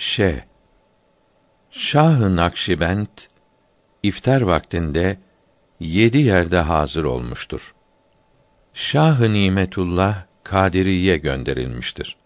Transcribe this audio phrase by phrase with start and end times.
[0.00, 0.44] Ş.
[1.70, 3.06] Şah-ı Nakşibend
[4.02, 5.18] iftar vaktinde
[5.80, 7.74] yedi yerde hazır olmuştur.
[8.74, 12.16] Şah-ı Nimetullah Kadiriye gönderilmiştir.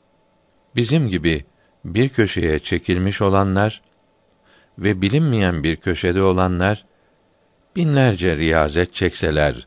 [0.76, 1.44] Bizim gibi
[1.84, 3.82] bir köşeye çekilmiş olanlar
[4.78, 6.84] ve bilinmeyen bir köşede olanlar
[7.76, 9.66] binlerce riyazet çekseler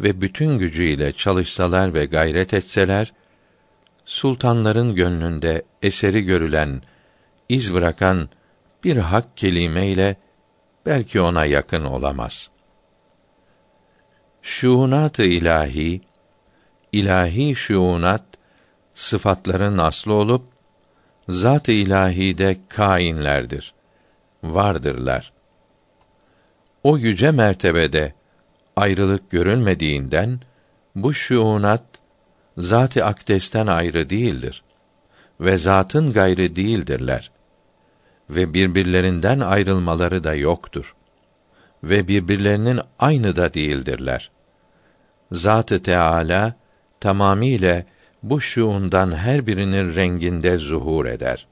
[0.00, 3.12] ve bütün gücüyle çalışsalar ve gayret etseler
[4.04, 6.82] sultanların gönlünde eseri görülen,
[7.48, 8.28] iz bırakan
[8.84, 10.16] bir hak kelime ile
[10.86, 12.50] belki ona yakın olamaz.
[14.42, 16.00] Şuunat-ı ilahi,
[16.92, 18.24] ilahi şuunat
[18.94, 20.42] sıfatların aslı olup
[21.28, 23.74] zat-ı ilahide kainlerdir.
[24.42, 25.32] Vardırlar.
[26.84, 28.14] O yüce mertebede
[28.76, 30.40] ayrılık görülmediğinden
[30.94, 31.84] bu şuunat
[32.58, 34.62] zat-ı akdesten ayrı değildir
[35.40, 37.30] ve zatın gayrı değildirler
[38.30, 40.94] ve birbirlerinden ayrılmaları da yoktur
[41.84, 44.30] ve birbirlerinin aynı da değildirler.
[45.32, 46.54] Zat-ı Teala
[47.00, 47.86] tamamiyle
[48.22, 51.46] bu şuundan her birinin renginde zuhur eder.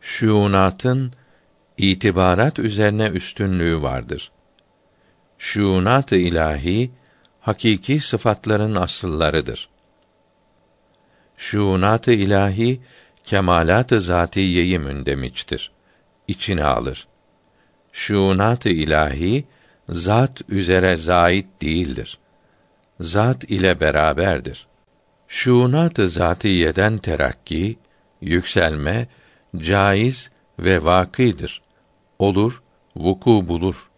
[0.00, 1.12] Şuunatın
[1.78, 4.32] itibarat üzerine üstünlüğü vardır.
[5.38, 6.90] Şuunat-ı ilahi
[7.40, 9.68] hakiki sıfatların asıllarıdır.
[11.36, 12.80] Şuunat-ı ilahi
[13.26, 15.70] kemalat-ı zatiyeyi mündemiçtir.
[16.28, 17.06] İçine alır.
[17.92, 19.44] Şuunat-ı ilahi
[19.88, 22.18] zat üzere zait değildir.
[23.00, 24.66] Zat ile beraberdir.
[25.28, 27.78] Şuunat-ı zatiyeden terakki,
[28.20, 29.08] yükselme
[29.56, 31.62] caiz ve vakıdır.
[32.18, 32.62] Olur,
[32.96, 33.90] vuku bulur.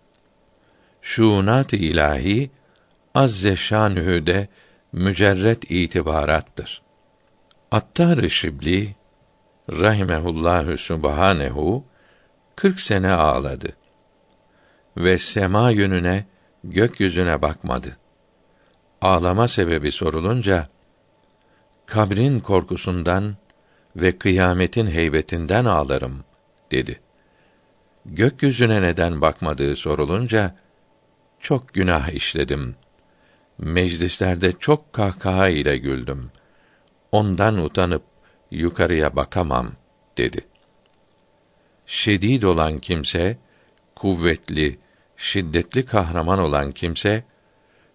[1.02, 2.50] Şuunat-ı ilahi
[3.14, 4.48] azze şanühü de
[4.92, 6.82] mücerret itibarattır.
[7.70, 8.97] Attar-ı Şibli
[9.72, 11.84] rahimehullahü subhanehu
[12.56, 13.76] 40 sene ağladı
[14.96, 16.26] ve sema yönüne
[16.64, 17.96] gökyüzüne bakmadı.
[19.00, 20.68] Ağlama sebebi sorulunca
[21.86, 23.36] kabrin korkusundan
[23.96, 26.24] ve kıyametin heybetinden ağlarım
[26.70, 27.00] dedi.
[28.06, 30.54] Gökyüzüne neden bakmadığı sorulunca
[31.40, 32.76] çok günah işledim.
[33.58, 36.30] Meclislerde çok kahkaha ile güldüm.
[37.12, 38.02] Ondan utanıp
[38.50, 39.72] yukarıya bakamam
[40.18, 40.40] dedi.
[41.86, 43.38] Şedid olan kimse,
[43.94, 44.78] kuvvetli,
[45.16, 47.24] şiddetli kahraman olan kimse,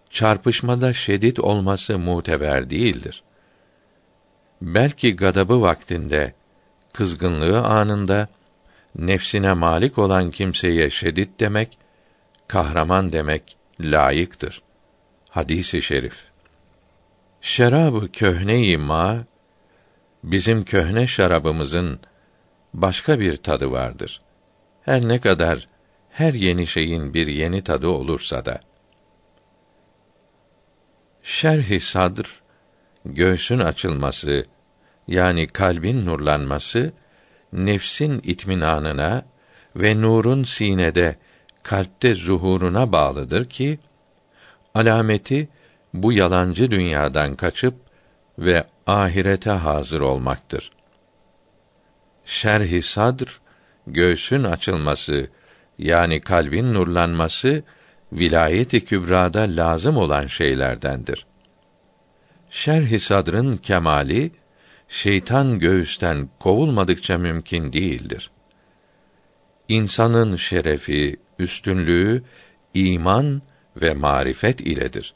[0.10, 3.24] çarpışmada şedid olması muteber değildir.
[4.62, 6.34] Belki gadabı vaktinde,
[6.94, 8.28] kızgınlığı anında,
[8.96, 11.78] nefsine malik olan kimseye şedid demek,
[12.48, 14.62] kahraman demek layıktır.
[15.30, 16.24] Hadisi şerif.
[17.42, 19.26] Şerabı köhne-i ma
[20.24, 22.00] bizim köhne şarabımızın
[22.74, 24.22] başka bir tadı vardır.
[24.82, 25.68] Her ne kadar
[26.10, 28.60] her yeni şeyin bir yeni tadı olursa da.
[31.24, 32.42] Şerh-i sadr
[33.06, 34.46] göğsün açılması
[35.08, 36.94] yani kalbin nurlanması
[37.54, 39.26] nefsin itminanına
[39.76, 41.16] ve nurun sinede
[41.64, 43.80] kalpte zuhuruna bağlıdır ki
[44.76, 45.50] alameti
[45.94, 47.83] bu yalancı dünyadan kaçıp
[48.40, 50.72] ve ahirete hazır olmaktır.
[52.26, 53.42] Şerh-i sadr
[53.88, 55.28] göğsün açılması
[55.78, 57.64] yani kalbin nurlanması
[58.12, 61.26] vilayet-i kübrada lazım olan şeylerdendir.
[62.50, 64.32] Şerh-i sadrın kemali
[64.88, 68.32] şeytan göğüsten kovulmadıkça mümkün değildir.
[69.68, 72.24] İnsanın şerefi, üstünlüğü
[72.74, 73.42] iman
[73.82, 75.14] ve marifet iledir.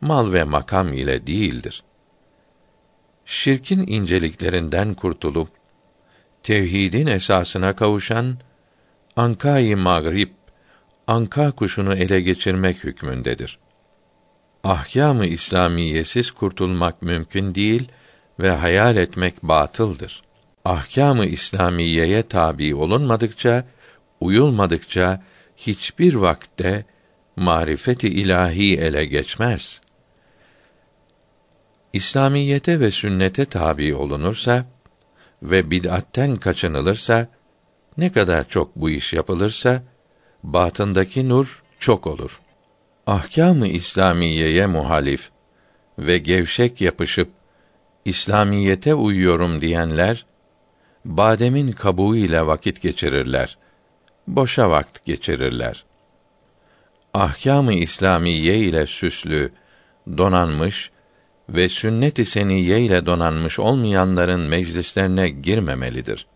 [0.00, 1.84] Mal ve makam ile değildir
[3.26, 5.48] şirkin inceliklerinden kurtulup
[6.42, 8.38] tevhidin esasına kavuşan
[9.16, 10.30] Ankâ-i Mağrib
[11.06, 13.58] anka kuşunu ele geçirmek hükmündedir.
[14.64, 17.88] Ahkâm-ı İslamiyesiz kurtulmak mümkün değil
[18.40, 20.22] ve hayal etmek batıldır.
[20.64, 23.64] Ahkâm-ı İslamiyeye tabi olunmadıkça,
[24.20, 25.22] uyulmadıkça
[25.56, 26.84] hiçbir vakte
[27.36, 29.80] marifeti ilahi ele geçmez.
[31.92, 34.64] İslamiyete ve sünnete tabi olunursa
[35.42, 37.28] ve bid'atten kaçınılırsa
[37.96, 39.82] ne kadar çok bu iş yapılırsa
[40.42, 42.40] batındaki nur çok olur.
[43.06, 45.30] Ahkâm-ı İslamiyeye muhalif
[45.98, 47.30] ve gevşek yapışıp
[48.04, 50.26] İslamiyete uyuyorum diyenler
[51.04, 53.58] bademin kabuğu ile vakit geçirirler.
[54.26, 55.84] Boşa vakit geçirirler.
[57.14, 59.52] Ahkâm-ı İslamiye ile süslü,
[60.16, 60.90] donanmış
[61.48, 66.26] ve sünnet-i seniyye ile donanmış olmayanların meclislerine girmemelidir.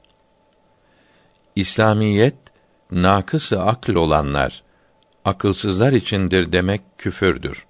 [1.56, 2.36] İslamiyet
[2.90, 4.62] nakısı akl olanlar,
[5.24, 7.66] akılsızlar içindir demek küfürdür.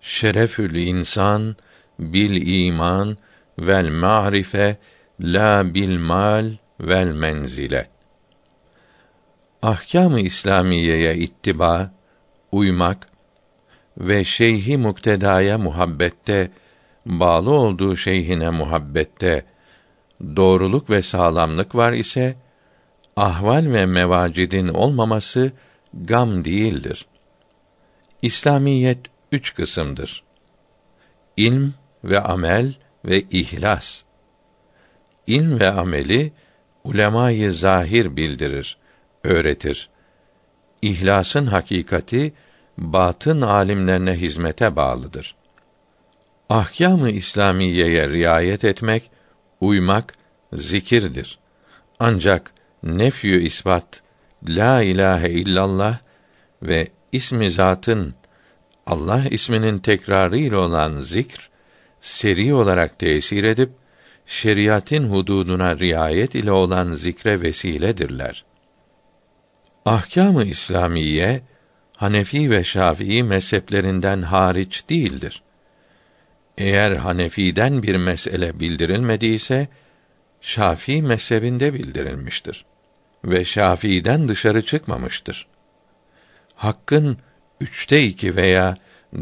[0.00, 1.56] Şerefül insan
[1.98, 3.16] bil iman
[3.58, 4.76] vel ma'rife
[5.20, 7.88] la bil mal vel menzile.
[9.62, 11.92] Ahkâm-ı İslamiyeye ittiba,
[12.52, 13.11] uymak
[13.98, 16.50] ve şeyhi muktedaya muhabbette
[17.06, 19.44] bağlı olduğu şeyhine muhabbette
[20.36, 22.36] doğruluk ve sağlamlık var ise
[23.16, 25.52] ahval ve mevacidin olmaması
[25.94, 27.06] gam değildir.
[28.22, 28.98] İslamiyet
[29.32, 30.24] üç kısımdır.
[31.36, 31.74] İlm
[32.04, 32.74] ve amel
[33.04, 34.02] ve ihlas.
[35.26, 36.32] İlm ve ameli
[36.84, 38.78] ulemayı zahir bildirir,
[39.24, 39.88] öğretir.
[40.82, 42.32] İhlasın hakikati
[42.78, 45.34] batın alimlerine hizmete bağlıdır.
[46.48, 49.10] Ahkâm-ı İslamiyeye riayet etmek,
[49.60, 50.14] uymak
[50.52, 51.38] zikirdir.
[51.98, 52.52] Ancak
[52.82, 54.02] nefyü isbat
[54.48, 55.98] la ilahe illallah
[56.62, 58.14] ve ismi zatın
[58.86, 61.50] Allah isminin tekrarı ile olan zikr
[62.00, 63.70] seri olarak tesir edip
[64.26, 68.44] şeriatın hududuna riayet ile olan zikre vesiledirler.
[69.84, 71.42] Ahkâm-ı İslamiye
[71.96, 75.42] Hanefi ve Şafii mezheplerinden hariç değildir.
[76.58, 79.68] Eğer Hanefi'den bir mesele bildirilmediyse
[80.40, 82.64] Şafii mezhebinde bildirilmiştir
[83.24, 85.46] ve Şafii'den dışarı çıkmamıştır.
[86.54, 87.18] Hakkın
[87.60, 88.76] üçte iki veya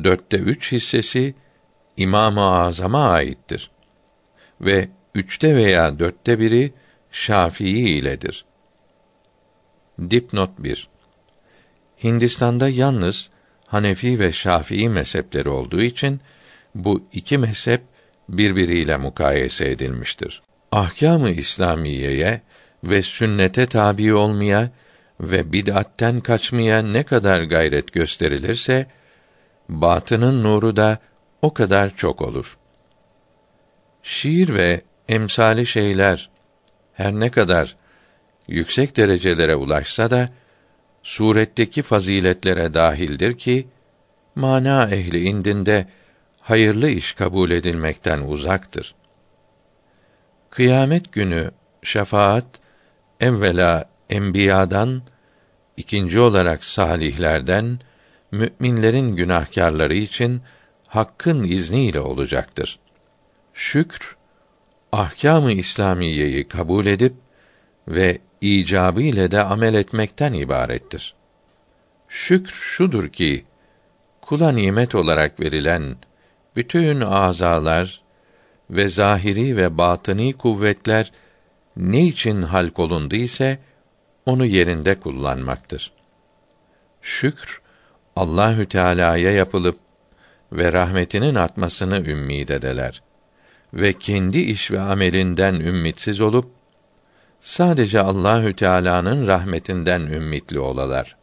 [0.05, 1.35] dörtte üç hissesi
[1.97, 3.71] İmam-ı Azam'a aittir.
[4.61, 6.73] Ve üçte veya dörtte biri
[7.13, 8.45] Şafii iledir.
[10.11, 10.90] Dipnot 1
[12.05, 13.31] Hindistan'da yalnız
[13.67, 16.21] Hanefi ve Şafii mezhepleri olduğu için
[16.75, 17.81] bu iki mezhep
[18.29, 20.43] birbiriyle mukayese edilmiştir.
[20.73, 22.41] Ahkâm-ı İslamiyeye
[22.85, 24.71] ve sünnete tabi olmaya
[25.21, 28.87] ve bid'atten kaçmaya ne kadar gayret gösterilirse
[29.69, 30.99] batının nuru da
[31.43, 32.59] o kadar çok olur.
[34.03, 36.31] Şiir ve emsali şeyler
[36.93, 37.77] her ne kadar
[38.49, 40.29] yüksek derecelere ulaşsa da
[41.03, 43.69] suretteki faziletlere dahildir ki
[44.35, 45.87] mana ehli indinde
[46.41, 48.95] hayırlı iş kabul edilmekten uzaktır.
[50.51, 51.51] Kıyamet günü
[51.83, 52.47] şefaat
[53.21, 55.03] evvela enbiyadan
[55.77, 57.79] ikinci olarak salihlerden
[58.33, 60.43] müminlerin günahkarları için
[60.87, 62.79] hakkın izniyle olacaktır.
[63.55, 64.17] Şükr
[64.93, 67.15] ahkâm-ı İslamiyeyi kabul edip
[67.89, 71.15] ve icabı ile de amel etmekten ibarettir.
[72.09, 73.45] Şükr şudur ki
[74.21, 75.97] kula nimet olarak verilen
[76.57, 78.03] bütün azalar
[78.71, 81.13] ve zahiri ve batıni kuvvetler
[81.77, 83.59] ne için halk olundu ise
[84.27, 85.93] onu yerinde kullanmaktır.
[87.03, 87.61] Şükr
[88.17, 89.79] Allahü Teala'ya yapılıp
[90.53, 93.03] ve rahmetinin artmasını ümmid edeler
[93.75, 96.60] ve kendi iş ve amelinden ümmitsiz olup
[97.41, 101.17] sadece Allahü Teala'nın rahmetinden ümmitli olalar.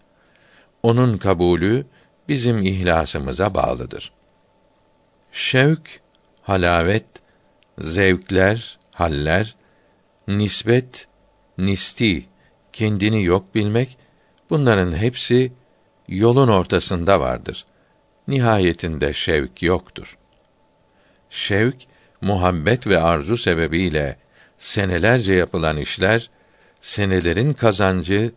[0.83, 1.85] Onun kabulü
[2.29, 4.11] bizim ihlasımıza bağlıdır.
[5.31, 6.01] Şevk,
[6.41, 7.05] halavet,
[7.79, 9.55] zevkler, haller,
[10.27, 11.07] nisbet,
[11.57, 12.25] nisti,
[12.73, 13.97] kendini yok bilmek
[14.49, 15.51] bunların hepsi
[16.07, 17.65] yolun ortasında vardır.
[18.27, 20.17] Nihayetinde şevk yoktur.
[21.29, 21.75] Şevk
[22.21, 24.17] muhabbet ve arzu sebebiyle
[24.57, 26.29] senelerce yapılan işler
[26.81, 28.31] senelerin kazancı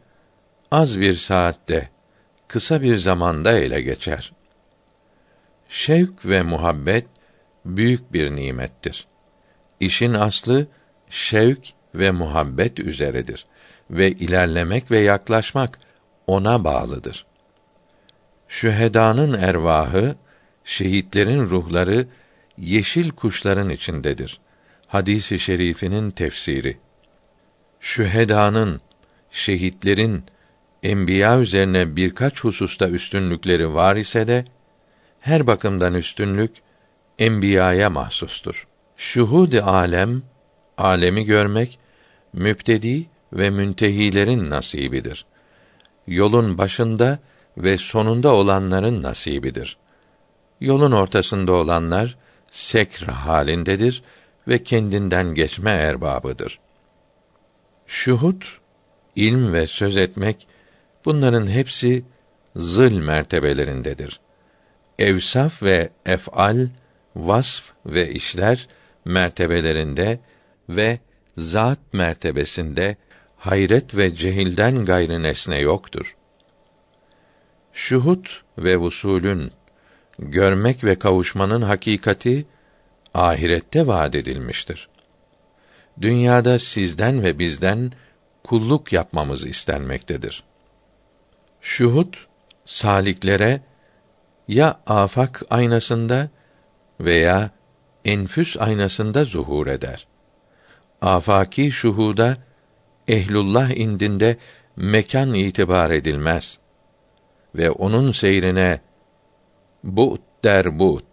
[0.70, 1.90] az bir saatte
[2.48, 4.32] kısa bir zamanda ele geçer.
[5.68, 7.06] Şevk ve muhabbet
[7.64, 9.06] büyük bir nimettir.
[9.80, 10.66] İşin aslı
[11.10, 13.46] şevk ve muhabbet üzeredir
[13.90, 15.78] ve ilerlemek ve yaklaşmak
[16.26, 17.26] ona bağlıdır.
[18.48, 20.16] Şühedanın ervahı,
[20.64, 22.06] şehitlerin ruhları
[22.58, 24.40] yeşil kuşların içindedir.
[24.90, 26.76] Hadisi şerifinin tefsiri.
[27.80, 28.80] Şühedanın,
[29.30, 30.25] şehitlerin
[30.82, 34.44] enbiya üzerine birkaç hususta üstünlükleri var ise de
[35.20, 36.50] her bakımdan üstünlük
[37.18, 38.66] enbiyaya mahsustur.
[38.97, 40.23] Şuhud-i alem,
[40.78, 41.78] alemi görmek
[42.32, 45.26] müptedi ve müntehilerin nasibidir.
[46.06, 47.18] Yolun başında
[47.56, 49.76] ve sonunda olanların nasibidir.
[50.61, 52.16] Yolun ortasında olanlar
[52.50, 54.02] sekr halindedir
[54.50, 56.59] ve kendinden geçme erbabıdır.
[57.87, 58.42] Şuhud,
[59.16, 60.47] ilm ve söz etmek
[61.04, 62.04] bunların hepsi
[62.57, 64.21] zıl mertebelerindedir.
[64.99, 66.69] Evsaf ve ef'al,
[67.16, 68.69] vasf ve işler
[69.04, 70.21] mertebelerinde
[70.69, 70.99] ve
[71.37, 72.97] zat mertebesinde
[73.37, 76.16] hayret ve cehilden gayrı nesne yoktur.
[77.73, 79.52] Şuhut ve usulün
[80.19, 82.47] görmek ve kavuşmanın hakikati
[83.14, 84.88] ahirette vaad edilmiştir.
[86.00, 87.93] Dünyada sizden ve bizden
[88.45, 90.45] kulluk yapmamız istenmektedir.
[91.61, 92.26] Şuhut
[92.64, 93.61] saliklere
[94.49, 96.29] ya afak aynasında
[97.00, 97.50] veya
[98.05, 100.07] enfüs aynasında zuhur eder.
[101.02, 102.37] Afaki şuhuda
[103.09, 104.37] ehlullah indinde
[104.76, 106.59] mekan itibar edilmez
[107.55, 108.81] ve onun seyrine
[109.85, 111.10] bu der but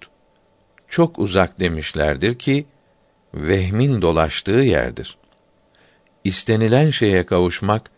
[0.88, 2.66] çok uzak demişlerdir ki
[3.34, 5.18] vehmin dolaştığı yerdir.
[6.24, 7.92] İstenilen şeye kavuşmak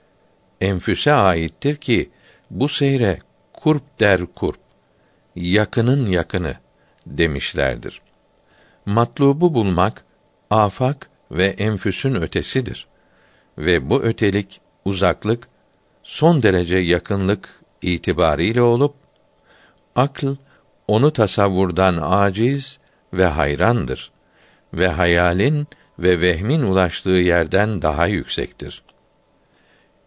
[0.62, 2.10] enfüse aittir ki
[2.50, 3.20] bu seyre
[3.54, 4.60] kurp der kurp
[5.36, 6.56] yakının yakını
[7.06, 8.02] demişlerdir.
[8.86, 10.04] Matlubu bulmak
[10.50, 12.88] afak ve enfüsün ötesidir
[13.58, 15.48] ve bu ötelik, uzaklık
[16.04, 17.50] son derece yakınlık
[17.82, 18.96] itibariyle olup
[19.96, 20.36] akıl
[20.88, 22.79] onu tasavvurdan aciz
[23.14, 24.12] ve hayrandır
[24.74, 25.68] ve hayalin
[26.00, 28.84] ve vehmin ulaştığı yerden daha yüksektir.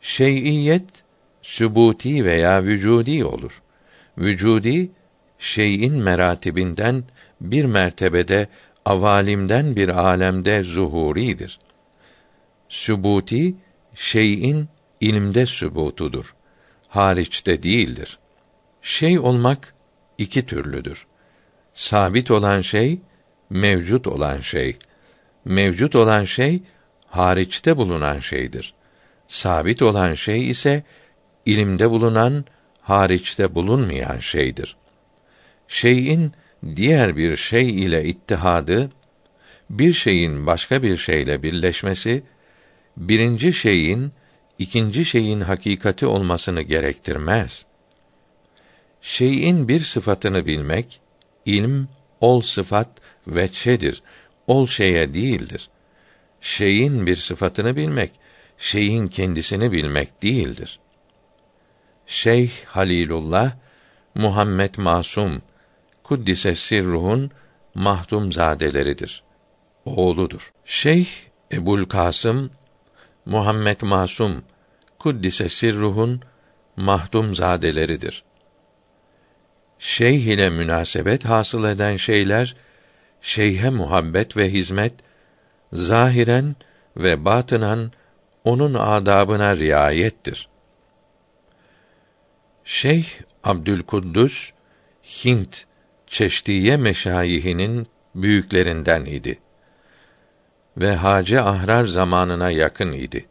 [0.00, 1.04] Şeyiyet
[1.42, 3.62] sübuti veya vücudi olur.
[4.18, 4.90] Vücudi
[5.38, 7.04] şeyin meratibinden
[7.40, 8.49] bir mertebede
[8.85, 11.59] avalimden bir alemde zuhuridir.
[12.68, 13.54] Sübuti
[13.94, 14.68] şeyin
[15.00, 16.35] ilimde sübutudur.
[16.88, 18.18] Hariçte değildir.
[18.82, 19.75] Şey olmak
[20.18, 21.06] iki türlüdür.
[21.73, 22.99] Sabit olan şey,
[23.50, 24.76] mevcut olan şey.
[25.45, 26.61] Mevcut olan şey
[27.07, 28.75] hariçte bulunan şeydir.
[29.29, 30.83] Sabit olan şey ise
[31.47, 32.45] ilimde bulunan,
[32.81, 34.76] hariçte bulunmayan şeydir.
[35.69, 36.33] Şeyin
[36.76, 38.91] diğer bir şey ile ittihadı,
[39.71, 42.23] bir şeyin başka bir şeyle birleşmesi,
[42.97, 44.12] birinci şeyin
[44.59, 47.67] ikinci şeyin hakikati olmasını gerektirmez.
[49.00, 51.00] Şeyin bir sıfatını bilmek,
[51.47, 51.89] ilm,
[52.21, 52.89] ol sıfat
[53.27, 54.03] ve çedir,
[54.47, 55.71] ol şeye değildir.
[56.41, 58.13] Şeyin bir sıfatını bilmek,
[58.59, 60.81] şeyin kendisini bilmek değildir.
[62.07, 63.53] Şeyh Halilullah
[64.15, 65.43] Muhammed Masum
[66.03, 67.31] kuddise sirruhun
[67.75, 69.23] mahdum zadeleridir.
[69.85, 70.53] Oğludur.
[70.65, 71.09] Şeyh
[71.53, 72.51] Ebul Kasım
[73.27, 74.45] Muhammed Masum
[74.99, 76.21] kuddise sirruhun
[76.77, 78.25] mahdum zadeleridir.
[79.85, 82.57] Şeyh ile münasebet hasıl eden şeyler
[83.21, 84.95] şeyhe muhabbet ve hizmet
[85.73, 86.57] zahiren
[86.97, 87.93] ve batınan
[88.45, 90.49] onun adabına riayettir.
[92.65, 93.07] Şeyh
[93.45, 94.51] Abdülkuddus
[95.03, 95.67] Hint
[96.07, 99.39] Çeşdiye meşayihinin büyüklerinden idi
[100.77, 103.27] ve Hacı Ahrar zamanına yakın idi.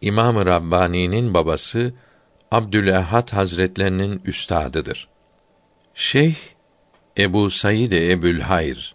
[0.00, 1.92] İmam-ı Rabbani'nin babası
[2.50, 5.08] Abdülehad Hazretlerinin üstadıdır.
[6.00, 6.36] Şeyh
[7.18, 8.94] Ebu Said Ebül Hayr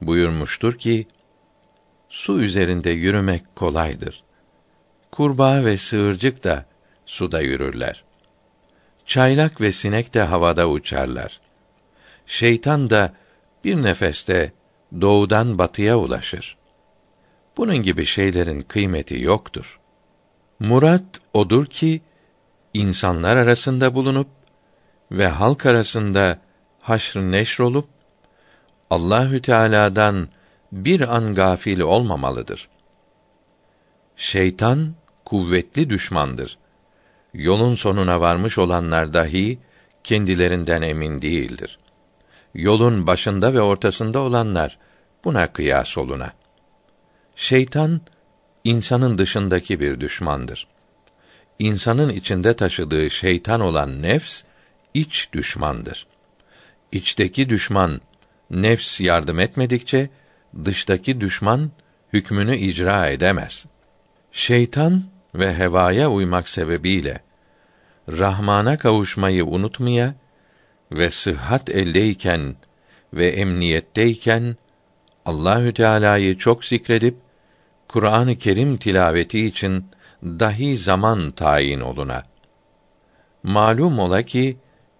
[0.00, 1.06] buyurmuştur ki
[2.08, 4.22] su üzerinde yürümek kolaydır.
[5.10, 6.66] Kurbağa ve sığırcık da
[7.06, 8.04] suda yürürler.
[9.06, 11.40] Çaylak ve sinek de havada uçarlar.
[12.26, 13.14] Şeytan da
[13.64, 14.52] bir nefeste
[15.00, 16.56] doğudan batıya ulaşır.
[17.56, 19.80] Bunun gibi şeylerin kıymeti yoktur.
[20.60, 22.00] Murat odur ki
[22.74, 24.41] insanlar arasında bulunup
[25.12, 26.38] ve halk arasında
[26.80, 27.88] haşr neşr olup
[28.90, 30.28] Allahü Teala'dan
[30.72, 32.68] bir an gafil olmamalıdır.
[34.16, 36.58] Şeytan kuvvetli düşmandır.
[37.34, 39.58] Yolun sonuna varmış olanlar dahi
[40.04, 41.78] kendilerinden emin değildir.
[42.54, 44.78] Yolun başında ve ortasında olanlar
[45.24, 46.32] buna kıyas oluna.
[47.36, 48.00] Şeytan
[48.64, 50.66] insanın dışındaki bir düşmandır.
[51.58, 54.42] İnsanın içinde taşıdığı şeytan olan nefs
[54.94, 56.06] iç düşmandır.
[56.92, 58.00] İçteki düşman
[58.50, 60.10] nefs yardım etmedikçe
[60.64, 61.70] dıştaki düşman
[62.12, 63.66] hükmünü icra edemez.
[64.32, 67.20] Şeytan ve hevaya uymak sebebiyle
[68.08, 70.14] Rahman'a kavuşmayı unutmaya
[70.92, 72.56] ve sıhhat eldeyken
[73.14, 74.56] ve emniyetteyken
[75.26, 77.16] Allahü Teala'yı çok zikredip
[77.88, 79.86] Kur'an-ı Kerim tilaveti için
[80.22, 82.22] dahi zaman tayin oluna.
[83.42, 84.56] Malum ola ki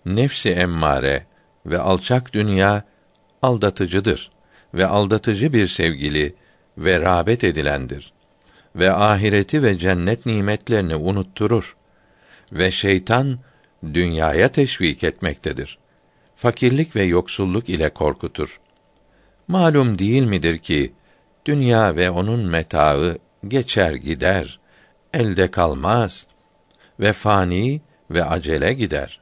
[0.06, 1.26] nefsi emmare
[1.66, 2.84] ve alçak dünya
[3.42, 4.30] aldatıcıdır
[4.74, 6.34] ve aldatıcı bir sevgili
[6.78, 8.12] ve rağbet edilendir
[8.76, 11.76] ve ahireti ve cennet nimetlerini unutturur
[12.52, 13.38] ve şeytan
[13.84, 15.78] dünyaya teşvik etmektedir.
[16.36, 18.60] Fakirlik ve yoksulluk ile korkutur.
[19.48, 20.92] Malum değil midir ki
[21.46, 23.18] dünya ve onun metaı
[23.48, 24.60] geçer gider,
[25.14, 26.26] elde kalmaz
[27.00, 27.80] ve fani
[28.10, 29.21] ve acele gider.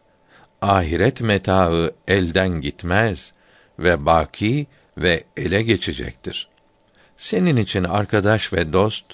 [0.63, 3.33] Ahiret metaı elden gitmez
[3.79, 4.67] ve baki
[4.99, 6.49] ve ele geçecektir.
[7.17, 9.05] Senin için arkadaş ve dost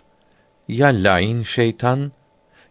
[0.69, 2.13] ya lain şeytan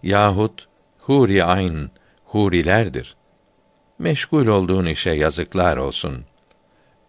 [0.03, 0.67] yahut
[0.99, 1.89] huri ayn
[2.25, 3.15] hurilerdir.
[3.99, 6.25] Meşgul olduğun işe yazıklar olsun.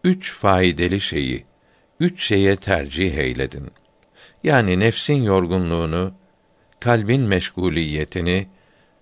[0.05, 1.45] Üç faydalı şeyi,
[2.01, 3.71] üç şeye tercih eyledin.
[4.45, 6.13] Yani nefsin yorgunluğunu,
[6.81, 8.47] kalbin meşguliyetini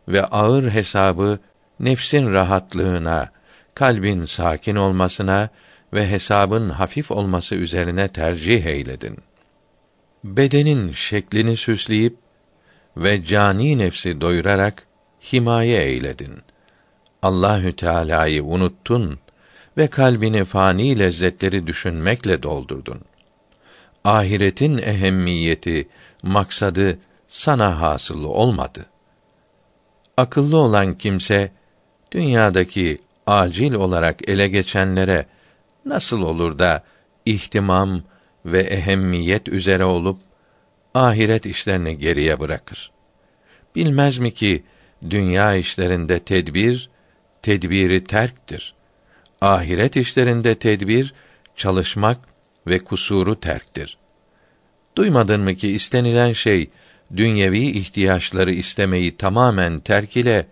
[0.08, 1.38] ve ağır hesabı
[1.80, 3.30] nefsin rahatlığına,
[3.74, 5.48] kalbin sakin olmasına
[5.92, 9.18] ve hesabın hafif olması üzerine tercih eyledin.
[10.24, 12.16] Bedenin şeklini süsleyip
[12.96, 14.86] ve cani nefsi doyurarak
[15.32, 16.42] himaye eyledin.
[17.22, 19.18] Allahü Teala'yı unuttun
[19.76, 23.00] ve kalbini fani lezzetleri düşünmekle doldurdun.
[24.04, 25.88] Ahiretin ehemmiyeti,
[26.22, 28.86] maksadı sana hasıl olmadı.
[30.16, 31.52] Akıllı olan kimse
[32.14, 35.26] dünyadaki acil olarak ele geçenlere
[35.84, 36.84] nasıl olur da
[37.26, 38.02] ihtimam
[38.46, 40.20] ve ehemmiyet üzere olup
[40.94, 42.90] ahiret işlerini geriye bırakır?
[43.74, 44.62] Bilmez mi ki
[45.10, 46.90] dünya işlerinde tedbir
[47.42, 48.74] tedbiri terktir.
[49.40, 51.14] Ahiret işlerinde tedbir
[51.56, 52.18] çalışmak
[52.66, 53.96] ve kusuru terktir.
[54.96, 56.70] Duymadın mı ki istenilen şey
[57.16, 60.46] dünyevi ihtiyaçları istemeyi tamamen terk ile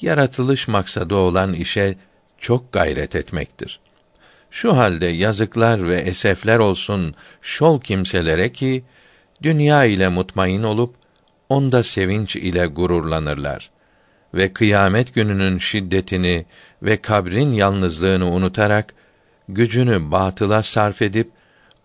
[0.00, 1.96] yaratılış maksadı olan işe
[2.38, 3.80] çok gayret etmektir.
[4.50, 8.84] Şu halde yazıklar ve esefler olsun şol kimselere ki
[9.42, 10.94] dünya ile mutmain olup
[11.48, 13.70] onda sevinç ile gururlanırlar
[14.34, 16.46] ve kıyamet gününün şiddetini
[16.82, 18.94] ve kabrin yalnızlığını unutarak
[19.48, 21.30] gücünü batıla sarf edip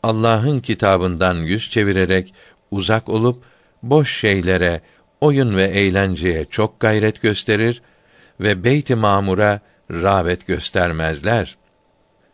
[0.03, 2.33] Allah'ın kitabından yüz çevirerek
[2.71, 3.43] uzak olup
[3.83, 4.81] boş şeylere,
[5.21, 7.81] oyun ve eğlenceye çok gayret gösterir
[8.41, 9.59] ve Beyt-i Mamur'a
[9.91, 11.57] rağbet göstermezler.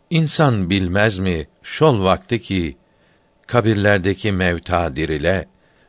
[0.10, 2.78] İnsan bilmez mi şol vakti ki
[3.48, 5.48] kabirlerdeki mevta dirile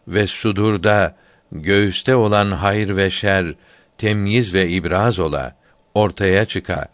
[0.09, 1.17] ve sudurda
[1.53, 3.55] göğüste olan hayır ve şer
[3.99, 5.57] temyiz ve ibraz ola
[5.95, 6.89] ortaya çıka.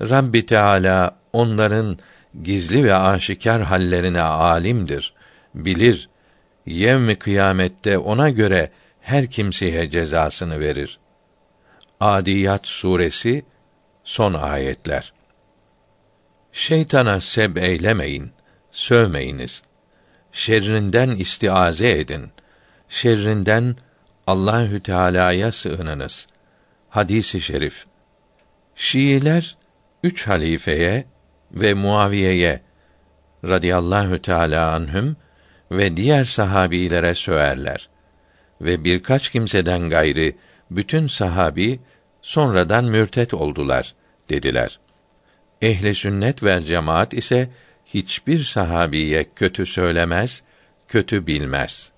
[0.00, 1.98] Rabbi Teala onların
[2.42, 5.14] gizli ve aşikar hallerine alimdir,
[5.54, 6.08] bilir.
[6.66, 10.98] Yevmi kıyamette ona göre her kimseye cezasını verir.
[12.00, 13.44] Adiyat suresi
[14.04, 15.12] son ayetler.
[16.52, 18.32] Şeytana seb eylemeyin,
[18.70, 19.62] sövmeyiniz.
[20.32, 22.30] Şerrinden istiaze edin.
[22.88, 23.76] Şerrinden
[24.26, 26.26] Allahü Teala'ya sığınınız.
[26.88, 27.86] Hadisi şerif.
[28.74, 29.56] Şiiler
[30.02, 31.04] üç halifeye
[31.52, 32.60] ve Muaviye'ye
[33.44, 35.16] radıyallahu teala anhüm
[35.70, 37.88] ve diğer sahabilere söverler
[38.60, 40.32] ve birkaç kimseden gayrı
[40.70, 41.80] bütün sahabi
[42.22, 43.94] sonradan mürtet oldular
[44.30, 44.78] dediler.
[45.62, 47.50] Ehli sünnet ve cemaat ise
[47.86, 50.42] hiçbir sahabiye kötü söylemez,
[50.88, 51.93] kötü bilmez.''